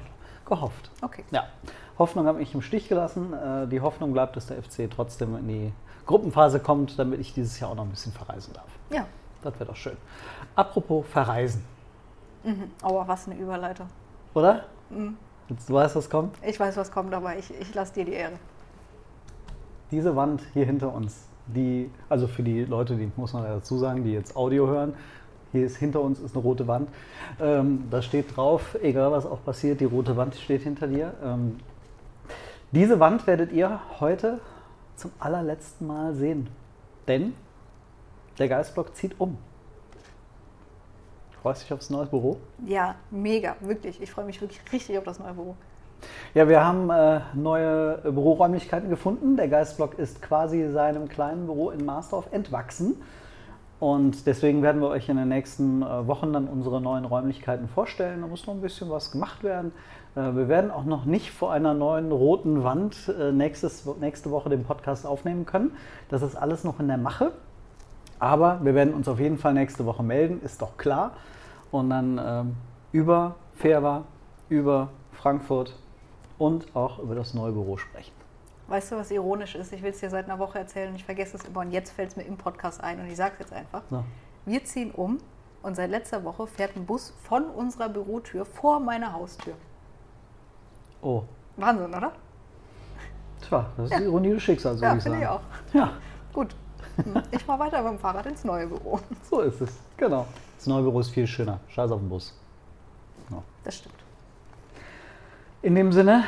[0.46, 0.90] gehofft.
[1.00, 1.12] Aber.
[1.12, 1.24] Okay.
[1.30, 1.44] Ja,
[1.98, 3.32] Hoffnung habe ich im Stich gelassen.
[3.32, 5.72] Äh, Die Hoffnung bleibt, dass der FC trotzdem in die
[6.06, 8.66] Gruppenphase kommt, damit ich dieses Jahr auch noch ein bisschen verreisen darf.
[8.90, 9.06] Ja.
[9.42, 9.96] Das wäre doch schön.
[10.56, 11.64] Apropos verreisen,
[12.44, 12.70] Mhm.
[12.82, 13.86] Aber was eine Überleitung.
[14.34, 14.64] oder?
[14.90, 15.16] Mhm.
[15.66, 16.36] Du weißt, was kommt?
[16.46, 18.34] Ich weiß, was kommt, aber ich, ich lasse dir die Ehre.
[19.90, 24.04] Diese Wand hier hinter uns, die, also für die Leute, die muss man dazu sagen,
[24.04, 24.94] die jetzt Audio hören,
[25.52, 26.88] hier ist hinter uns ist eine rote Wand.
[27.40, 31.14] Ähm, da steht drauf, egal was auch passiert, die rote Wand steht hinter dir.
[31.22, 31.58] Ähm,
[32.72, 34.40] diese Wand werdet ihr heute
[34.96, 36.48] zum allerletzten Mal sehen.
[37.06, 37.34] Denn
[38.38, 39.38] der Geistblock zieht um.
[41.42, 42.38] Freust du dich aufs neue Büro?
[42.66, 44.00] Ja, mega, wirklich.
[44.00, 45.56] Ich freue mich wirklich richtig auf das neue Büro.
[46.34, 49.36] Ja, wir haben äh, neue Büroräumlichkeiten gefunden.
[49.36, 52.96] Der Geistblock ist quasi seinem kleinen Büro in Marsdorf entwachsen.
[53.80, 58.22] Und deswegen werden wir euch in den nächsten äh, Wochen dann unsere neuen Räumlichkeiten vorstellen.
[58.22, 59.72] Da muss noch ein bisschen was gemacht werden.
[60.16, 64.48] Äh, wir werden auch noch nicht vor einer neuen roten Wand äh, nächstes, nächste Woche
[64.48, 65.76] den Podcast aufnehmen können.
[66.08, 67.32] Das ist alles noch in der Mache.
[68.18, 71.12] Aber wir werden uns auf jeden Fall nächste Woche melden, ist doch klar.
[71.70, 72.56] Und dann ähm,
[72.92, 74.04] über Fairwa,
[74.48, 75.74] über Frankfurt
[76.38, 78.12] und auch über das neue Büro sprechen.
[78.68, 79.72] Weißt du, was ironisch ist?
[79.72, 81.60] Ich will es dir seit einer Woche erzählen und ich vergesse es immer.
[81.60, 83.82] Und jetzt fällt es mir im Podcast ein und ich sage es jetzt einfach.
[83.90, 84.04] So.
[84.46, 85.18] Wir ziehen um
[85.62, 89.54] und seit letzter Woche fährt ein Bus von unserer Bürotür vor meiner Haustür.
[91.04, 91.22] Oh,
[91.56, 92.12] Wahnsinn, oder?
[93.46, 95.16] tja, das ist die Ironie des Schicksals, würde Ja, ich sagen.
[95.16, 95.40] finde ich auch.
[95.74, 95.92] Ja,
[96.32, 96.56] Gut.
[97.32, 98.98] Ich fahre weiter mit dem Fahrrad ins neue Büro.
[99.30, 99.76] so ist es.
[99.96, 100.26] Genau.
[100.56, 101.58] Das neue Büro ist viel schöner.
[101.68, 102.36] Scheiß auf den Bus.
[103.64, 103.94] Das stimmt.
[105.62, 106.24] In dem Sinne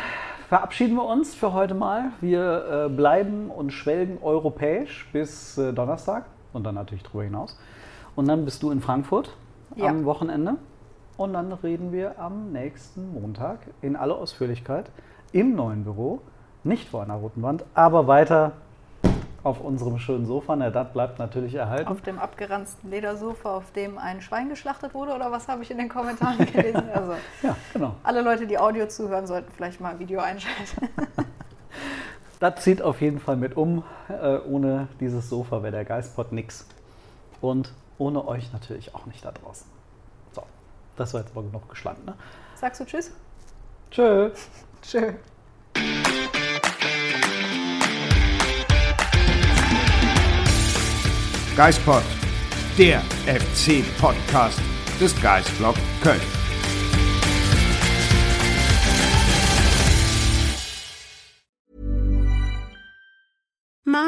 [0.48, 2.12] verabschieden wir uns für heute mal.
[2.20, 7.58] Wir äh, bleiben und schwelgen europäisch bis äh, Donnerstag und dann natürlich darüber hinaus.
[8.14, 9.30] Und dann bist du in Frankfurt
[9.76, 9.86] Ja.
[9.88, 10.56] am Wochenende.
[11.16, 14.90] Und dann reden wir am nächsten Montag in aller Ausführlichkeit
[15.32, 16.20] im neuen Büro,
[16.64, 18.52] nicht vor einer roten Wand, aber weiter
[19.42, 20.56] auf unserem schönen Sofa.
[20.56, 21.88] Na, das bleibt natürlich erhalten.
[21.88, 25.78] Auf dem abgeranzten Ledersofa, auf dem ein Schwein geschlachtet wurde, oder was habe ich in
[25.78, 26.82] den Kommentaren gelesen?
[26.92, 27.94] Also, Ja, genau.
[28.02, 30.88] alle Leute, die Audio zuhören, sollten vielleicht mal ein Video einschalten.
[32.38, 33.82] Das zieht auf jeden Fall mit um.
[34.10, 36.66] Äh, ohne dieses Sofa wäre der Geistpot nix.
[37.40, 39.66] Und ohne euch natürlich auch nicht da draußen.
[40.96, 42.04] Das war jetzt aber genug geschlankt.
[42.06, 42.14] Ne?
[42.54, 43.12] Sagst du Tschüss?
[43.90, 44.30] Tschö.
[44.82, 45.12] Tschö.
[51.56, 52.02] Geistpod,
[52.76, 54.60] der FC-Podcast
[55.00, 56.45] des Geistblog Köln.